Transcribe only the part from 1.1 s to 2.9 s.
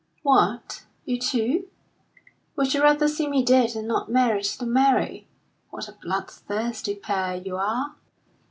too? Would you